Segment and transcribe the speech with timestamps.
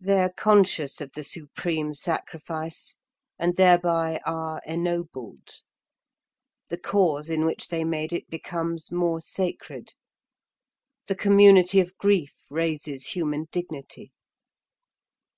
[0.00, 2.96] They are conscious of the supreme sacrifice
[3.38, 5.60] and thereby are ennobled.
[6.70, 9.92] The cause in which they made it becomes more sacred.
[11.08, 14.12] The community of grief raises human dignity.